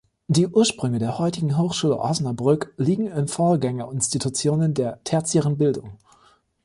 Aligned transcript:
Die 0.27 0.47
Ursprünge 0.47 0.97
der 0.97 1.19
heutigen 1.19 1.59
Hochschule 1.59 1.95
Osnabrück 1.99 2.73
liegen 2.77 3.05
in 3.05 3.27
Vorgängerinstitutionen 3.27 4.73
der 4.73 5.03
tertiären 5.03 5.59
Bildung. 5.59 5.99